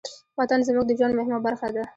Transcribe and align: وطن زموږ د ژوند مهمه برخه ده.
وطن 0.39 0.59
زموږ 0.67 0.85
د 0.87 0.91
ژوند 0.99 1.17
مهمه 1.19 1.39
برخه 1.47 1.67
ده. 1.75 1.83